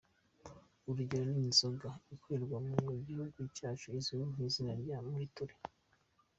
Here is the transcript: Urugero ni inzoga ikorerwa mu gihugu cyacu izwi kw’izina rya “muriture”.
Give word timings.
Urugero 0.89 1.23
ni 1.31 1.39
inzoga 1.45 1.89
ikorerwa 2.15 2.57
mu 2.85 2.93
gihugu 3.07 3.39
cyacu 3.55 3.87
izwi 3.99 4.23
kw’izina 4.31 4.73
rya 4.81 4.97
“muriture”. 5.07 5.55